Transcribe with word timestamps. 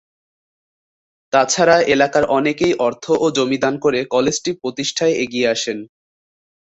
তাছাড়া 1.33 1.77
এলাকার 1.93 2.25
অনেকেই 2.37 2.73
অর্থ 2.87 3.05
ও 3.23 3.25
জমি 3.37 3.57
দান 3.57 3.75
করে 3.79 3.99
কলেজটি 4.05 4.51
প্রতিষ্ঠায় 4.61 5.15
এগিয়ে 5.23 5.47
আসেন। 5.47 5.77